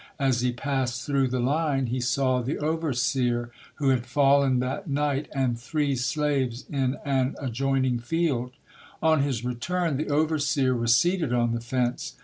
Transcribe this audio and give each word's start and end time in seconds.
As 0.17 0.41
he 0.41 0.51
passed 0.51 1.03
through 1.05 1.27
the 1.27 1.39
line, 1.39 1.85
he 1.85 1.99
saw 1.99 2.41
the 2.41 2.57
overseer 2.57 3.51
who 3.75 3.89
had 3.89 4.07
fallen 4.07 4.57
that 4.57 4.89
night 4.89 5.27
and 5.31 5.59
three 5.59 5.95
slaves 5.95 6.65
in 6.71 6.97
an 7.05 7.35
adjoining 7.39 7.99
field. 7.99 8.53
On 9.03 9.21
his 9.21 9.45
return, 9.45 9.97
the 9.97 10.09
overseer 10.09 10.75
was 10.75 10.95
seated 10.97 11.33
on 11.33 11.51
the 11.51 11.61
fence. 11.61 12.15